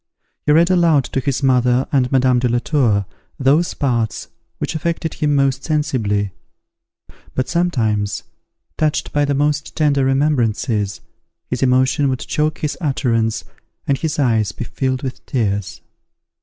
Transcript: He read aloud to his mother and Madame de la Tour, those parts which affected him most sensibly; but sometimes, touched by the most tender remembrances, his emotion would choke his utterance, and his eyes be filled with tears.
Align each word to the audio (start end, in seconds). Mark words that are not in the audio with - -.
He 0.47 0.51
read 0.51 0.71
aloud 0.71 1.03
to 1.03 1.19
his 1.19 1.43
mother 1.43 1.87
and 1.91 2.11
Madame 2.11 2.39
de 2.39 2.49
la 2.49 2.57
Tour, 2.57 3.05
those 3.37 3.75
parts 3.75 4.29
which 4.57 4.73
affected 4.73 5.13
him 5.13 5.35
most 5.35 5.63
sensibly; 5.63 6.31
but 7.35 7.47
sometimes, 7.47 8.23
touched 8.79 9.13
by 9.13 9.25
the 9.25 9.35
most 9.35 9.75
tender 9.75 10.03
remembrances, 10.03 11.01
his 11.51 11.61
emotion 11.61 12.09
would 12.09 12.21
choke 12.21 12.61
his 12.61 12.75
utterance, 12.81 13.43
and 13.85 13.99
his 13.99 14.17
eyes 14.17 14.51
be 14.51 14.63
filled 14.63 15.03
with 15.03 15.23
tears. 15.27 15.81